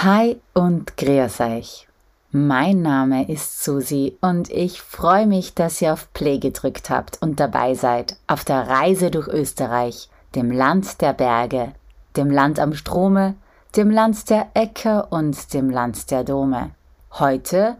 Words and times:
Hi 0.00 0.40
und 0.54 0.96
grüß 0.96 1.40
euch. 1.40 1.88
Mein 2.30 2.82
Name 2.82 3.28
ist 3.28 3.64
Susi 3.64 4.16
und 4.20 4.48
ich 4.48 4.80
freue 4.80 5.26
mich, 5.26 5.54
dass 5.54 5.82
ihr 5.82 5.92
auf 5.92 6.12
Play 6.12 6.38
gedrückt 6.38 6.88
habt 6.88 7.20
und 7.20 7.40
dabei 7.40 7.74
seid 7.74 8.14
auf 8.28 8.44
der 8.44 8.68
Reise 8.68 9.10
durch 9.10 9.26
Österreich, 9.26 10.08
dem 10.36 10.52
Land 10.52 11.00
der 11.00 11.14
Berge, 11.14 11.72
dem 12.16 12.30
Land 12.30 12.60
am 12.60 12.74
Strome, 12.74 13.34
dem 13.74 13.90
Land 13.90 14.30
der 14.30 14.46
Äcker 14.54 15.08
und 15.10 15.52
dem 15.52 15.68
Land 15.68 16.12
der 16.12 16.22
Dome. 16.22 16.70
Heute 17.14 17.74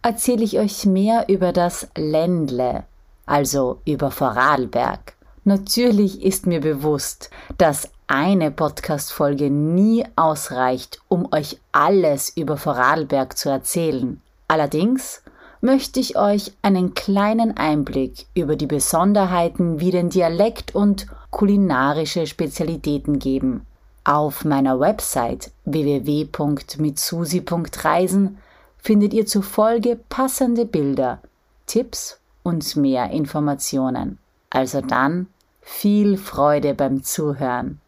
erzähle 0.00 0.44
ich 0.44 0.60
euch 0.60 0.86
mehr 0.86 1.28
über 1.28 1.52
das 1.52 1.88
Ländle, 1.96 2.84
also 3.26 3.80
über 3.84 4.12
Vorarlberg. 4.12 5.14
Natürlich 5.44 6.22
ist 6.22 6.46
mir 6.46 6.60
bewusst, 6.60 7.30
dass 7.58 7.90
eine 8.06 8.50
Podcast-Folge 8.50 9.50
nie 9.50 10.06
ausreicht, 10.16 11.02
um 11.08 11.30
euch 11.32 11.58
alles 11.70 12.34
über 12.34 12.56
Vorarlberg 12.56 13.36
zu 13.36 13.50
erzählen. 13.50 14.22
Allerdings 14.48 15.20
möchte 15.60 16.00
ich 16.00 16.16
euch 16.16 16.54
einen 16.62 16.94
kleinen 16.94 17.58
Einblick 17.58 18.24
über 18.34 18.56
die 18.56 18.66
Besonderheiten 18.66 19.80
wie 19.80 19.90
den 19.90 20.08
Dialekt 20.08 20.74
und 20.74 21.06
kulinarische 21.30 22.26
Spezialitäten 22.26 23.18
geben. 23.18 23.66
Auf 24.04 24.46
meiner 24.46 24.80
Website 24.80 25.50
www.mitsusi.reisen 25.64 28.38
findet 28.78 29.12
ihr 29.14 29.26
zur 29.26 29.42
Folge 29.42 29.98
passende 30.08 30.64
Bilder, 30.66 31.20
Tipps 31.66 32.18
und 32.42 32.76
mehr 32.76 33.10
Informationen. 33.10 34.18
Also 34.50 34.82
dann 34.82 35.28
viel 35.64 36.16
Freude 36.16 36.74
beim 36.74 37.02
Zuhören. 37.02 37.80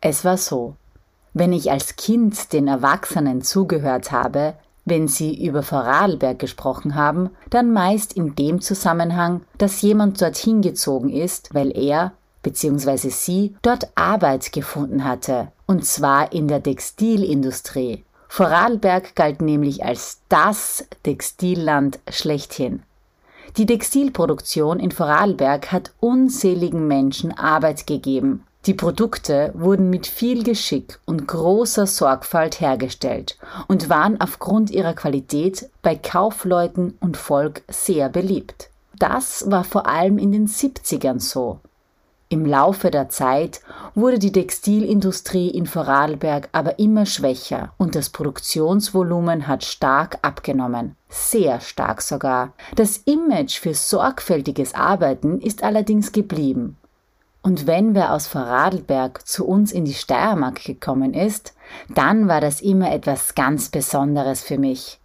Es 0.00 0.24
war 0.24 0.38
so, 0.38 0.76
wenn 1.34 1.52
ich 1.52 1.70
als 1.70 1.96
Kind 1.96 2.52
den 2.52 2.68
Erwachsenen 2.68 3.42
zugehört 3.42 4.12
habe, 4.12 4.54
wenn 4.86 5.08
sie 5.08 5.44
über 5.44 5.62
Vorarlberg 5.62 6.38
gesprochen 6.38 6.94
haben, 6.94 7.30
dann 7.50 7.72
meist 7.72 8.12
in 8.14 8.36
dem 8.36 8.62
Zusammenhang, 8.62 9.42
dass 9.58 9.82
jemand 9.82 10.22
dorthin 10.22 10.62
gezogen 10.62 11.10
ist, 11.10 11.52
weil 11.54 11.76
er 11.76 12.12
bzw. 12.42 13.10
sie 13.10 13.56
dort 13.62 13.88
Arbeit 13.96 14.52
gefunden 14.52 15.04
hatte, 15.04 15.48
und 15.66 15.84
zwar 15.84 16.32
in 16.32 16.46
der 16.46 16.62
Textilindustrie. 16.62 18.05
Vorarlberg 18.28 19.14
galt 19.14 19.40
nämlich 19.40 19.84
als 19.84 20.20
das 20.28 20.86
Textilland 21.02 21.98
schlechthin. 22.10 22.82
Die 23.56 23.66
Textilproduktion 23.66 24.80
in 24.80 24.90
Vorarlberg 24.90 25.72
hat 25.72 25.92
unzähligen 26.00 26.86
Menschen 26.86 27.32
Arbeit 27.32 27.86
gegeben, 27.86 28.44
die 28.66 28.74
Produkte 28.74 29.52
wurden 29.54 29.90
mit 29.90 30.08
viel 30.08 30.42
Geschick 30.42 30.98
und 31.04 31.28
großer 31.28 31.86
Sorgfalt 31.86 32.60
hergestellt 32.60 33.38
und 33.68 33.88
waren 33.88 34.20
aufgrund 34.20 34.70
ihrer 34.70 34.92
Qualität 34.92 35.70
bei 35.82 35.94
Kaufleuten 35.94 36.98
und 36.98 37.16
Volk 37.16 37.62
sehr 37.68 38.08
beliebt. 38.08 38.70
Das 38.98 39.48
war 39.48 39.62
vor 39.62 39.86
allem 39.86 40.18
in 40.18 40.32
den 40.32 40.48
70ern 40.48 41.20
so. 41.20 41.60
Im 42.28 42.44
Laufe 42.44 42.90
der 42.90 43.08
Zeit 43.08 43.60
wurde 43.94 44.18
die 44.18 44.32
Textilindustrie 44.32 45.48
in 45.48 45.66
Vorarlberg 45.66 46.48
aber 46.52 46.78
immer 46.78 47.06
schwächer 47.06 47.72
und 47.78 47.94
das 47.94 48.10
Produktionsvolumen 48.10 49.46
hat 49.46 49.64
stark 49.64 50.18
abgenommen. 50.22 50.96
Sehr 51.08 51.60
stark 51.60 52.02
sogar. 52.02 52.52
Das 52.74 52.98
Image 52.98 53.58
für 53.58 53.74
sorgfältiges 53.74 54.74
Arbeiten 54.74 55.40
ist 55.40 55.62
allerdings 55.62 56.10
geblieben 56.10 56.76
und 57.46 57.68
wenn 57.68 57.94
wer 57.94 58.12
aus 58.12 58.26
Vorarlberg 58.26 59.24
zu 59.24 59.46
uns 59.46 59.70
in 59.70 59.84
die 59.84 59.94
Steiermark 59.94 60.64
gekommen 60.64 61.14
ist, 61.14 61.54
dann 61.88 62.26
war 62.26 62.40
das 62.40 62.60
immer 62.60 62.90
etwas 62.90 63.36
ganz 63.36 63.68
Besonderes 63.68 64.42
für 64.42 64.58
mich. 64.58 64.98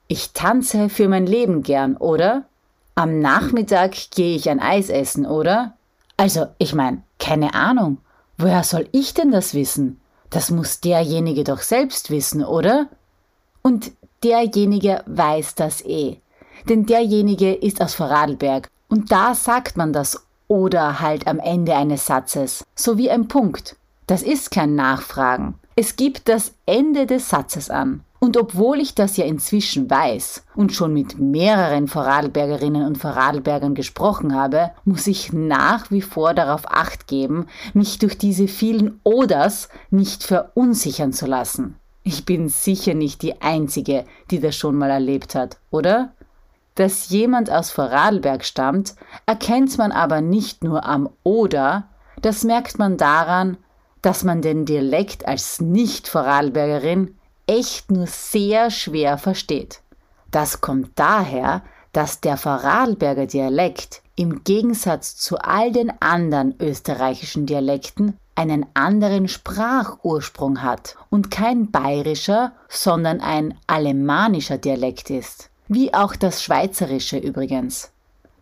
Ich 0.07 0.33
tanze 0.33 0.89
für 0.89 1.09
mein 1.09 1.27
Leben 1.27 1.63
gern, 1.63 1.97
oder? 1.97 2.45
Am 2.95 3.21
Nachmittag 3.21 3.95
gehe 4.15 4.37
ich 4.37 4.49
ein 4.49 4.61
Eis 4.61 4.89
essen, 4.89 5.27
oder? 5.27 5.75
Also, 6.17 6.47
ich 6.59 6.75
meine, 6.75 7.03
keine 7.19 7.55
Ahnung. 7.55 7.99
Woher 8.37 8.65
soll 8.65 8.89
ich 8.93 9.15
denn 9.15 9.31
das 9.31 9.55
wissen? 9.55 10.01
Das 10.31 10.51
muss 10.51 10.81
derjenige 10.81 11.45
doch 11.45 11.61
selbst 11.61 12.11
wissen, 12.11 12.45
oder? 12.45 12.89
Und 13.63 13.93
derjenige 14.23 15.03
weiß 15.07 15.55
das 15.55 15.85
eh. 15.85 16.21
Denn 16.69 16.87
derjenige 16.87 17.55
ist 17.55 17.81
aus 17.81 17.95
Vorarlberg 17.95 18.69
und 18.89 19.11
da 19.13 19.35
sagt 19.35 19.77
man 19.77 19.93
das 19.93 20.27
oder 20.49 21.01
halt 21.01 21.27
am 21.27 21.39
Ende 21.39 21.77
eines 21.77 22.07
Satzes, 22.07 22.65
sowie 22.75 23.11
ein 23.11 23.29
Punkt. 23.29 23.77
Das 24.07 24.23
ist 24.23 24.51
kein 24.51 24.75
Nachfragen. 24.75 25.55
Es 25.77 25.95
gibt 25.95 26.29
das 26.29 26.55
Ende 26.67 27.07
des 27.07 27.29
Satzes 27.29 27.71
an. 27.71 28.01
Und 28.21 28.37
obwohl 28.37 28.81
ich 28.81 28.97
das 28.97 29.17
ja 29.17 29.25
inzwischen 29.25 29.89
weiß 29.89 30.43
und 30.57 30.73
schon 30.73 30.93
mit 30.93 31.21
mehreren 31.21 31.87
Vorarlbergerinnen 31.87 32.85
und 32.85 32.99
Vorarlbergern 32.99 33.77
gesprochen 33.77 34.35
habe, 34.35 34.73
muss 34.85 35.07
ich 35.07 35.33
nach 35.33 35.91
wie 35.93 36.03
vor 36.03 36.35
darauf 36.35 36.63
acht 36.67 37.07
geben, 37.07 37.47
mich 37.75 37.99
durch 38.01 38.19
diese 38.19 38.49
vielen 38.49 38.99
Oders 39.05 39.69
nicht 39.91 40.25
verunsichern 40.25 41.13
zu 41.13 41.27
lassen. 41.27 41.77
Ich 42.03 42.25
bin 42.25 42.49
sicher 42.49 42.95
nicht 42.95 43.23
die 43.23 43.41
Einzige, 43.41 44.05
die 44.31 44.41
das 44.41 44.57
schon 44.57 44.75
mal 44.75 44.91
erlebt 44.91 45.35
hat, 45.35 45.59
oder? 45.71 46.13
Dass 46.79 47.09
jemand 47.09 47.51
aus 47.51 47.73
Vorarlberg 47.73 48.45
stammt, 48.45 48.95
erkennt 49.27 49.77
man 49.79 49.91
aber 49.91 50.21
nicht 50.21 50.63
nur 50.63 50.87
am 50.87 51.11
Oder, 51.25 51.89
das 52.23 52.45
merkt 52.45 52.79
man 52.79 52.97
daran, 52.97 53.57
dass 54.01 54.23
man 54.23 54.43
den 54.43 54.65
Dialekt 54.65 55.27
als 55.27 55.61
Nicht-Vorarlbergerin 55.61 57.19
echt 57.49 57.91
nur 57.91 58.07
sehr 58.07 58.71
schwer 58.71 59.19
versteht. 59.19 59.81
Das 60.31 60.61
kommt 60.61 60.91
daher, 60.95 61.63
dass 61.93 62.21
der 62.21 62.37
Vorarlberger 62.37 63.27
Dialekt 63.27 64.01
im 64.15 64.45
Gegensatz 64.45 65.17
zu 65.17 65.37
all 65.39 65.73
den 65.73 65.93
anderen 66.01 66.55
österreichischen 66.61 67.47
Dialekten 67.47 68.17
einen 68.37 68.67
anderen 68.75 69.27
Sprachursprung 69.27 70.63
hat 70.63 70.95
und 71.11 71.33
kein 71.33 71.73
bayerischer, 71.73 72.53
sondern 72.69 73.21
ein 73.21 73.59
alemannischer 73.67 74.59
Dialekt 74.59 75.11
ist 75.11 75.51
wie 75.69 75.95
auch 75.95 76.17
das 76.17 76.43
Schweizerische 76.43 77.19
übrigens. 77.19 77.91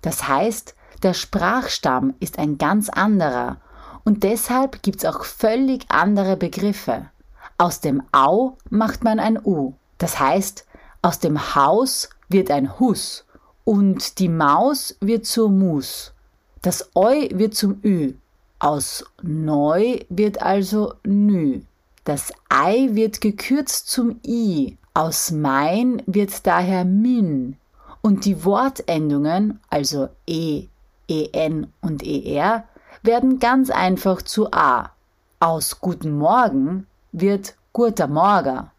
Das 0.03 0.27
heißt, 0.29 0.75
der 1.03 1.15
Sprachstamm 1.15 2.15
ist 2.21 2.39
ein 2.39 2.59
ganz 2.59 2.89
anderer 2.89 3.59
und 4.05 4.23
deshalb 4.23 4.83
gibt's 4.83 5.05
auch 5.05 5.25
völlig 5.25 5.85
andere 5.89 6.37
Begriffe. 6.37 7.11
Aus 7.59 7.81
dem 7.81 8.03
Au 8.13 8.57
macht 8.71 9.03
man 9.03 9.19
ein 9.19 9.39
U. 9.45 9.75
Das 9.99 10.21
heißt, 10.21 10.67
aus 11.03 11.19
dem 11.19 11.55
Haus 11.55 12.11
wird 12.29 12.51
ein 12.51 12.79
Hus 12.79 13.25
und 13.65 14.19
die 14.19 14.29
Maus 14.29 14.97
wird 15.01 15.27
zur 15.27 15.51
Mus. 15.51 16.13
Das 16.63 16.91
Eu 16.95 17.29
wird 17.33 17.55
zum 17.55 17.81
Ü. 17.85 18.15
Aus 18.59 19.05
Neu 19.23 20.01
wird 20.09 20.41
also 20.41 20.95
Nü. 21.05 21.63
Das 22.05 22.33
Ei 22.49 22.89
wird 22.93 23.21
gekürzt 23.21 23.89
zum 23.89 24.21
I. 24.25 24.79
Aus 24.97 25.31
Mein 25.31 26.03
wird 26.07 26.47
daher 26.47 26.87
Min. 26.87 27.59
Und 28.01 28.25
die 28.25 28.47
Wortendungen, 28.47 29.61
also 29.69 30.09
E, 30.27 30.69
EN 31.07 31.71
und 31.83 32.03
ER, 32.03 32.65
werden 33.03 33.39
ganz 33.39 33.69
einfach 33.69 34.23
zu 34.23 34.51
A. 34.55 34.93
Aus 35.39 35.83
Guten 35.83 36.17
Morgen 36.17 36.87
wird 37.13 37.57
Guter 37.75 38.07
Morgen. 38.07 38.71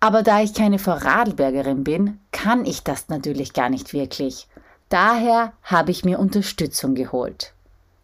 Aber 0.00 0.22
da 0.22 0.40
ich 0.40 0.54
keine 0.54 0.78
Vorarlbergerin 0.78 1.84
bin, 1.84 2.18
kann 2.32 2.64
ich 2.64 2.82
das 2.82 3.10
natürlich 3.10 3.52
gar 3.52 3.68
nicht 3.68 3.92
wirklich. 3.92 4.48
Daher 4.88 5.52
habe 5.62 5.90
ich 5.90 6.02
mir 6.02 6.18
Unterstützung 6.18 6.94
geholt. 6.94 7.52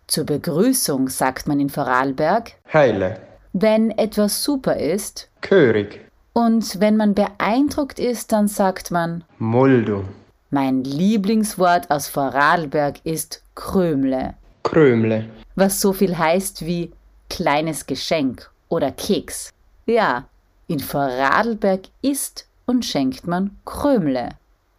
Zur 0.07 0.27
Begrüßung 0.27 1.09
sagt 1.09 1.49
man 1.49 1.61
in 1.61 1.71
Vorarlberg 1.71 2.57
Heile. 2.71 3.21
Wenn 3.55 3.91
etwas 3.91 4.45
super 4.45 4.77
ist. 4.77 5.31
Körig. 5.41 6.05
Und 6.35 6.81
wenn 6.81 6.97
man 6.97 7.15
beeindruckt 7.15 8.01
ist, 8.01 8.33
dann 8.33 8.49
sagt 8.49 8.91
man 8.91 9.23
Muldo. 9.39 10.05
Mein 10.51 10.83
Lieblingswort 10.83 11.91
aus 11.93 12.09
Vorarlberg 12.09 12.97
ist 13.05 13.43
Krömle. 13.55 14.35
Krömle. 14.65 15.27
Was 15.55 15.81
so 15.81 15.93
viel 15.93 16.19
heißt 16.19 16.67
wie 16.67 16.91
kleines 17.31 17.87
Geschenk 17.87 18.51
oder 18.69 18.91
Keks. 18.91 19.51
Ja, 19.87 20.25
in 20.67 20.81
Vorarlberg 20.81 21.83
isst 22.03 22.49
und 22.67 22.85
schenkt 22.85 23.29
man 23.29 23.57
Krömle. 23.65 24.31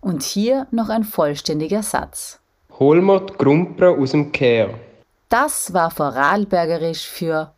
Und 0.02 0.24
hier 0.24 0.68
noch 0.72 0.90
ein 0.90 1.06
vollständiger 1.06 1.84
Satz. 1.84 2.40
Hol 2.80 3.02
mir 3.02 3.22
die 3.22 3.34
Grumpra 3.34 3.92
aus 3.92 4.12
dem 4.12 4.34
Kehr. 4.34 4.74
Das 5.30 5.72
war 5.72 5.90
Vorarlbergerisch 5.90 7.08
für 7.08 7.54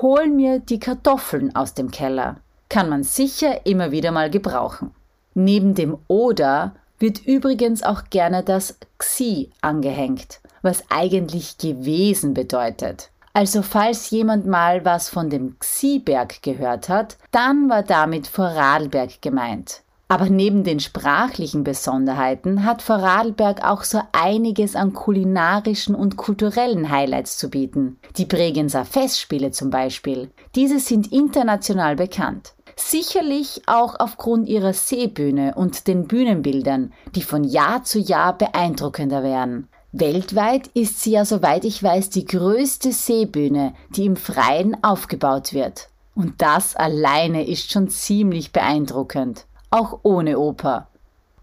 Hol 0.00 0.26
mir 0.26 0.58
die 0.58 0.80
Kartoffeln 0.80 1.54
aus 1.54 1.74
dem 1.74 1.90
Keller. 1.90 2.36
Kann 2.68 2.88
man 2.88 3.02
sicher 3.04 3.66
immer 3.66 3.90
wieder 3.90 4.12
mal 4.12 4.30
gebrauchen. 4.30 4.90
Neben 5.34 5.74
dem 5.74 5.98
Oder 6.08 6.74
wird 6.98 7.26
übrigens 7.26 7.82
auch 7.82 8.04
gerne 8.10 8.42
das 8.42 8.78
Xi 8.98 9.50
angehängt, 9.60 10.40
was 10.62 10.84
eigentlich 10.88 11.58
gewesen 11.58 12.34
bedeutet. 12.34 13.10
Also 13.32 13.60
falls 13.60 14.08
jemand 14.10 14.46
mal 14.46 14.84
was 14.86 15.10
von 15.10 15.28
dem 15.28 15.58
Xi-Berg 15.58 16.42
gehört 16.42 16.88
hat, 16.88 17.18
dann 17.32 17.68
war 17.68 17.82
damit 17.82 18.26
Vorarlberg 18.26 19.20
gemeint. 19.20 19.82
Aber 20.08 20.30
neben 20.30 20.64
den 20.64 20.80
sprachlichen 20.80 21.64
Besonderheiten 21.64 22.64
hat 22.64 22.80
Vorarlberg 22.80 23.62
auch 23.62 23.82
so 23.82 24.00
einiges 24.12 24.76
an 24.76 24.92
kulinarischen 24.92 25.94
und 25.94 26.16
kulturellen 26.16 26.90
Highlights 26.90 27.36
zu 27.36 27.50
bieten. 27.50 27.98
Die 28.16 28.24
Bregenzer 28.24 28.84
Festspiele 28.84 29.50
zum 29.50 29.68
Beispiel. 29.68 30.30
Diese 30.54 30.78
sind 30.78 31.12
international 31.12 31.96
bekannt. 31.96 32.54
Sicherlich 32.78 33.62
auch 33.66 33.98
aufgrund 33.98 34.48
ihrer 34.48 34.74
Seebühne 34.74 35.54
und 35.54 35.86
den 35.86 36.06
Bühnenbildern, 36.06 36.92
die 37.14 37.22
von 37.22 37.42
Jahr 37.42 37.84
zu 37.84 37.98
Jahr 37.98 38.36
beeindruckender 38.36 39.22
werden. 39.22 39.68
Weltweit 39.92 40.68
ist 40.74 41.00
sie 41.00 41.12
ja, 41.12 41.24
soweit 41.24 41.64
ich 41.64 41.82
weiß, 41.82 42.10
die 42.10 42.26
größte 42.26 42.92
Seebühne, 42.92 43.72
die 43.90 44.04
im 44.04 44.16
Freien 44.16 44.76
aufgebaut 44.84 45.54
wird. 45.54 45.88
Und 46.14 46.42
das 46.42 46.76
alleine 46.76 47.46
ist 47.46 47.72
schon 47.72 47.88
ziemlich 47.88 48.52
beeindruckend, 48.52 49.46
auch 49.70 50.00
ohne 50.02 50.38
Oper. 50.38 50.88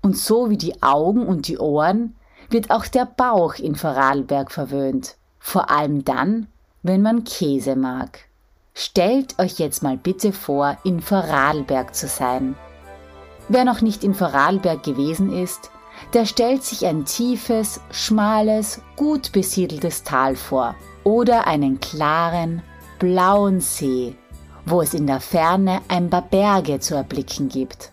Und 0.02 0.18
so 0.18 0.52
wie 0.52 0.58
die 0.58 0.84
Augen 0.84 1.26
und 1.26 1.48
die 1.48 1.58
Ohren 1.58 2.16
wird 2.50 2.70
auch 2.70 2.86
der 2.86 3.06
Bauch 3.06 3.56
in 3.56 3.76
Vorarlberg 3.76 4.52
verwöhnt, 4.52 5.16
vor 5.40 5.72
allem 5.72 6.06
dann, 6.06 6.48
wenn 6.84 7.02
man 7.02 7.24
Käse 7.24 7.76
mag. 7.76 8.26
Stellt 8.76 9.38
euch 9.40 9.60
jetzt 9.60 9.84
mal 9.84 9.98
bitte 9.98 10.34
vor, 10.34 10.78
in 10.84 11.00
Vorarlberg 11.00 11.94
zu 11.94 12.08
sein. 12.08 12.56
Wer 13.48 13.66
noch 13.66 13.82
nicht 13.82 14.04
in 14.04 14.16
Vorarlberg 14.16 14.82
gewesen 14.82 15.32
ist, 15.32 15.70
der 16.14 16.26
stellt 16.26 16.64
sich 16.64 16.86
ein 16.86 17.06
tiefes, 17.06 17.82
schmales, 17.92 18.82
gut 18.96 19.32
besiedeltes 19.32 20.04
Tal 20.04 20.36
vor 20.36 20.76
oder 21.04 21.46
einen 21.46 21.80
klaren, 21.80 22.64
blauen 22.98 23.60
See, 23.60 24.16
wo 24.66 24.82
es 24.82 24.96
in 24.96 25.06
der 25.06 25.20
Ferne 25.20 25.82
ein 25.88 26.10
paar 26.10 26.24
Berge 26.24 26.80
zu 26.80 26.96
erblicken 26.96 27.50
gibt. 27.50 27.92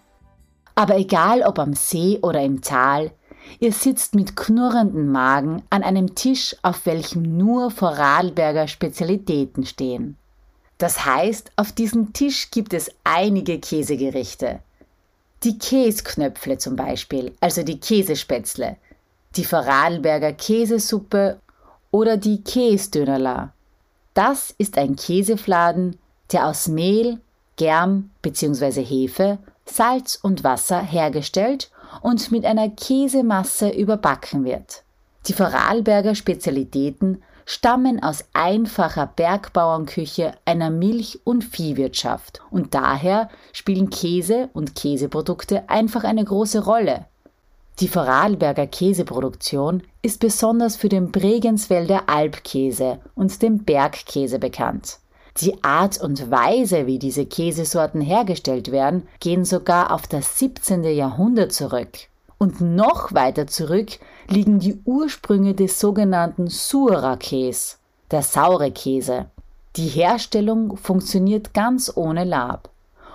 Aber 0.74 0.96
egal 0.96 1.42
ob 1.42 1.58
am 1.58 1.74
See 1.74 2.18
oder 2.22 2.42
im 2.42 2.62
Tal, 2.62 3.10
ihr 3.58 3.72
sitzt 3.72 4.14
mit 4.14 4.34
knurrendem 4.34 5.12
Magen 5.12 5.62
an 5.68 5.82
einem 5.82 6.14
Tisch, 6.14 6.56
auf 6.62 6.86
welchem 6.86 7.36
nur 7.36 7.70
Vorarlberger 7.70 8.66
Spezialitäten 8.66 9.66
stehen. 9.66 10.16
Das 10.80 11.04
heißt, 11.04 11.50
auf 11.56 11.72
diesem 11.72 12.14
Tisch 12.14 12.50
gibt 12.50 12.72
es 12.72 12.90
einige 13.04 13.58
Käsegerichte, 13.58 14.60
die 15.42 15.58
Käsknöpfle 15.58 16.56
zum 16.56 16.74
Beispiel, 16.74 17.34
also 17.38 17.62
die 17.62 17.78
Käsespätzle, 17.78 18.76
die 19.36 19.44
Vorarlberger 19.44 20.32
Käsesuppe 20.32 21.38
oder 21.90 22.16
die 22.16 22.42
Käsdönerla. 22.42 23.52
Das 24.14 24.54
ist 24.56 24.78
ein 24.78 24.96
Käsefladen, 24.96 25.98
der 26.32 26.46
aus 26.46 26.66
Mehl, 26.66 27.20
Germ 27.56 28.08
bzw. 28.22 28.82
Hefe, 28.82 29.36
Salz 29.66 30.18
und 30.22 30.44
Wasser 30.44 30.80
hergestellt 30.80 31.70
und 32.00 32.32
mit 32.32 32.46
einer 32.46 32.70
Käsemasse 32.70 33.68
überbacken 33.68 34.44
wird. 34.44 34.82
Die 35.26 35.34
Vorarlberger 35.34 36.14
Spezialitäten 36.14 37.22
stammen 37.50 38.00
aus 38.00 38.24
einfacher 38.32 39.08
Bergbauernküche 39.08 40.34
einer 40.44 40.70
Milch- 40.70 41.18
und 41.24 41.42
Viehwirtschaft 41.42 42.40
und 42.52 42.76
daher 42.76 43.28
spielen 43.52 43.90
Käse 43.90 44.50
und 44.52 44.76
Käseprodukte 44.76 45.68
einfach 45.68 46.04
eine 46.04 46.24
große 46.24 46.64
Rolle. 46.64 47.06
Die 47.80 47.88
Vorarlberger 47.88 48.68
Käseproduktion 48.68 49.82
ist 50.00 50.20
besonders 50.20 50.76
für 50.76 50.88
den 50.88 51.10
Bregenswälder 51.10 52.04
Alpkäse 52.06 53.00
und 53.16 53.42
den 53.42 53.64
Bergkäse 53.64 54.38
bekannt. 54.38 54.98
Die 55.38 55.64
Art 55.64 56.00
und 56.00 56.30
Weise, 56.30 56.86
wie 56.86 57.00
diese 57.00 57.26
Käsesorten 57.26 58.00
hergestellt 58.00 58.70
werden, 58.70 59.08
gehen 59.18 59.44
sogar 59.44 59.92
auf 59.92 60.06
das 60.06 60.38
17. 60.38 60.84
Jahrhundert 60.84 61.52
zurück. 61.52 61.98
Und 62.38 62.60
noch 62.60 63.12
weiter 63.12 63.48
zurück 63.48 63.98
liegen 64.30 64.60
die 64.60 64.80
Ursprünge 64.84 65.54
des 65.54 65.80
sogenannten 65.80 66.46
Sura-Käse, 66.46 67.76
der 68.10 68.22
saure 68.22 68.70
Käse. 68.70 69.26
Die 69.76 69.88
Herstellung 69.88 70.76
funktioniert 70.76 71.52
ganz 71.52 71.92
ohne 71.94 72.24
Lab. 72.24 72.70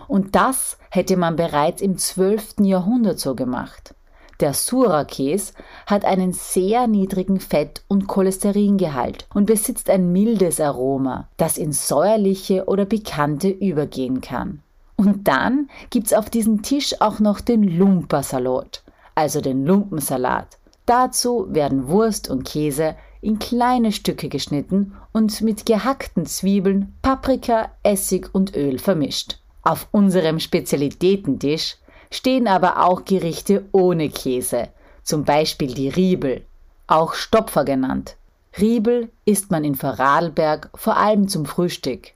Und 0.08 0.36
das 0.36 0.78
hätte 0.92 1.18
man 1.18 1.36
bereits 1.36 1.82
im 1.82 1.98
12. 1.98 2.56
Jahrhundert 2.62 3.20
so 3.20 3.34
gemacht. 3.34 3.96
Der 4.42 4.54
Sura-Käse 4.54 5.54
hat 5.86 6.04
einen 6.04 6.34
sehr 6.34 6.88
niedrigen 6.88 7.40
Fett- 7.40 7.84
und 7.88 8.08
Cholesteringehalt 8.08 9.28
und 9.34 9.46
besitzt 9.46 9.90
ein 9.90 10.12
mildes 10.12 10.60
Aroma, 10.60 11.30
das 11.38 11.58
ins 11.58 11.88
säuerliche 11.88 12.66
oder 12.66 12.86
pikante 12.86 13.48
übergehen 13.48 14.20
kann. 14.20 14.62
Und 14.98 15.28
dann 15.28 15.70
gibt's 15.90 16.14
auf 16.14 16.30
diesem 16.30 16.62
Tisch 16.62 17.00
auch 17.00 17.20
noch 17.20 17.40
den 17.40 17.64
Lumpersalat 17.64 18.84
also 19.16 19.42
den 19.42 19.66
Lumpensalat. 19.66 20.58
Dazu 20.86 21.48
werden 21.50 21.88
Wurst 21.88 22.30
und 22.30 22.46
Käse 22.46 22.96
in 23.22 23.40
kleine 23.40 23.92
Stücke 23.92 24.30
geschnitten 24.30 24.94
und 25.12 25.42
mit 25.42 25.66
gehackten 25.66 26.28
Zwiebeln, 26.28 26.94
Paprika, 27.02 27.72
Essig 27.82 28.30
und 28.34 28.56
Öl 28.56 28.78
vermischt. 28.78 29.40
Auf 29.64 29.88
unserem 29.92 30.40
Spezialitätentisch 30.40 31.78
stehen 32.12 32.48
aber 32.48 32.86
auch 32.86 33.04
Gerichte 33.04 33.66
ohne 33.72 34.10
Käse, 34.10 34.68
zum 35.02 35.24
Beispiel 35.24 35.74
die 35.74 35.90
Riebel, 35.90 36.46
auch 36.86 37.16
Stopfer 37.16 37.66
genannt. 37.66 38.16
Riebel 38.60 39.10
isst 39.26 39.50
man 39.50 39.64
in 39.64 39.74
Vorarlberg 39.74 40.70
vor 40.76 40.98
allem 40.98 41.28
zum 41.28 41.46
Frühstück. 41.46 42.12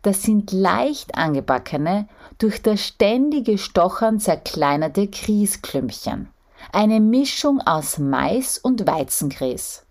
Das 0.00 0.22
sind 0.22 0.50
leicht 0.50 1.14
angebackene, 1.14 2.08
durch 2.38 2.62
das 2.62 2.80
ständige 2.80 3.58
Stochern 3.58 4.18
zerkleinerte 4.18 5.08
Kriesklümpchen 5.08 6.28
eine 6.72 7.00
Mischung 7.00 7.60
aus 7.60 7.98
Mais 7.98 8.58
und 8.58 8.86
Weizengrieß. 8.86 9.84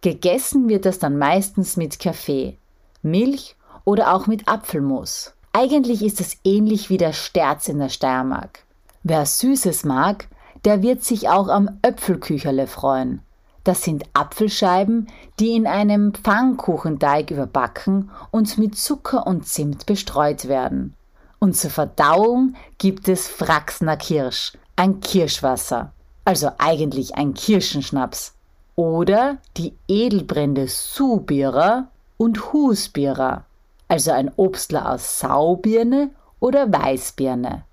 Gegessen 0.00 0.68
wird 0.68 0.86
das 0.86 0.98
dann 0.98 1.18
meistens 1.18 1.76
mit 1.76 1.98
Kaffee, 1.98 2.56
Milch 3.02 3.56
oder 3.84 4.14
auch 4.14 4.26
mit 4.26 4.48
Apfelmus. 4.48 5.34
Eigentlich 5.52 6.02
ist 6.02 6.20
es 6.20 6.38
ähnlich 6.44 6.90
wie 6.90 6.96
der 6.96 7.12
Sterz 7.12 7.68
in 7.68 7.78
der 7.78 7.88
Steiermark. 7.88 8.64
Wer 9.02 9.26
Süßes 9.26 9.84
mag, 9.84 10.28
der 10.64 10.82
wird 10.82 11.02
sich 11.02 11.28
auch 11.28 11.48
am 11.48 11.78
Öpfelkücherle 11.82 12.66
freuen. 12.66 13.22
Das 13.64 13.82
sind 13.82 14.04
Apfelscheiben, 14.14 15.08
die 15.38 15.54
in 15.54 15.66
einem 15.66 16.14
Pfannkuchenteig 16.14 17.30
überbacken 17.30 18.10
und 18.30 18.58
mit 18.58 18.76
Zucker 18.76 19.26
und 19.26 19.46
Zimt 19.46 19.86
bestreut 19.86 20.48
werden. 20.48 20.94
Und 21.38 21.56
zur 21.56 21.70
Verdauung 21.70 22.54
gibt 22.78 23.08
es 23.08 23.28
Fraxner 23.28 23.96
Kirsch, 23.96 24.52
ein 24.76 25.00
Kirschwasser, 25.00 25.92
also 26.24 26.50
eigentlich 26.58 27.14
ein 27.16 27.34
Kirschenschnaps. 27.34 28.34
Oder 28.76 29.38
die 29.56 29.74
Edelbrände 29.88 30.66
Subira 30.68 31.88
und 32.16 32.52
Husbira, 32.52 33.44
also 33.88 34.12
ein 34.12 34.30
Obstler 34.36 34.92
aus 34.92 35.18
Saubirne 35.18 36.10
oder 36.38 36.72
Weißbirne. 36.72 37.64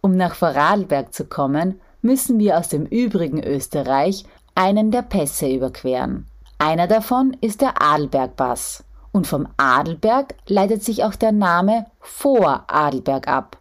Um 0.00 0.16
nach 0.16 0.34
Vorarlberg 0.34 1.14
zu 1.14 1.24
kommen, 1.24 1.80
müssen 2.02 2.38
wir 2.38 2.58
aus 2.58 2.68
dem 2.68 2.86
übrigen 2.86 3.42
Österreich 3.42 4.24
einen 4.54 4.90
der 4.90 5.02
Pässe 5.02 5.48
überqueren. 5.48 6.26
Einer 6.58 6.86
davon 6.86 7.36
ist 7.40 7.60
der 7.60 7.82
Adelbergpass. 7.82 8.84
Und 9.12 9.26
vom 9.26 9.48
Adelberg 9.56 10.34
leitet 10.46 10.82
sich 10.82 11.04
auch 11.04 11.14
der 11.14 11.32
Name 11.32 11.86
Voradelberg 12.00 13.28
ab, 13.28 13.58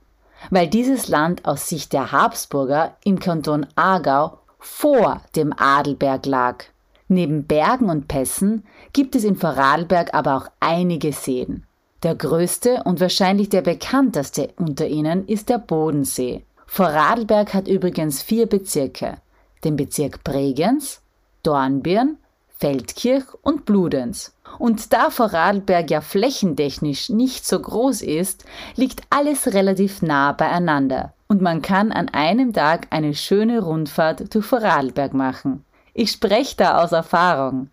weil 0.50 0.68
dieses 0.68 1.08
Land 1.08 1.46
aus 1.46 1.70
Sicht 1.70 1.94
der 1.94 2.12
Habsburger 2.12 2.98
im 3.04 3.20
Kanton 3.20 3.66
Aargau 3.76 4.40
vor 4.60 5.22
dem 5.36 5.54
Adelberg 5.58 6.26
lag. 6.26 6.66
Neben 7.08 7.46
Bergen 7.46 7.90
und 7.90 8.08
Pässen 8.08 8.66
gibt 8.94 9.16
es 9.16 9.24
in 9.24 9.36
Vorarlberg 9.36 10.14
aber 10.14 10.36
auch 10.36 10.48
einige 10.60 11.12
Seen. 11.12 11.66
Der 12.02 12.16
größte 12.16 12.84
und 12.84 13.00
wahrscheinlich 13.00 13.50
der 13.50 13.62
bekannteste 13.62 14.50
unter 14.58 14.88
ihnen 14.88 15.28
ist 15.28 15.50
der 15.50 15.60
Bodensee. 15.60 16.44
Vorarlberg 16.66 17.54
hat 17.54 17.68
übrigens 17.68 18.22
vier 18.22 18.48
Bezirke. 18.48 19.18
Den 19.64 19.76
Bezirk 19.76 20.24
Bregenz, 20.24 21.02
Dornbirn, 21.44 22.18
Feldkirch 22.58 23.26
und 23.42 23.66
Bludenz. 23.66 24.34
Und 24.60 24.94
da 24.94 25.10
Vorarlberg 25.10 25.90
ja 25.90 26.02
flächentechnisch 26.02 27.10
nicht 27.10 27.46
so 27.46 27.60
groß 27.60 28.02
ist, 28.02 28.46
liegt 28.76 29.02
alles 29.10 29.54
relativ 29.54 30.02
nah 30.02 30.32
beieinander 30.32 31.14
und 31.34 31.42
man 31.42 31.64
kann 31.64 31.92
an 31.92 32.10
einem 32.10 32.54
Tag 32.54 32.86
eine 32.92 33.16
schöne 33.16 33.60
Rundfahrt 33.60 34.36
durch 34.36 34.46
Vorarlberg 34.46 35.16
machen. 35.16 35.66
Ich 35.96 36.12
spreche 36.12 36.58
da 36.58 36.84
aus 36.84 36.92
Erfahrung. 36.92 37.72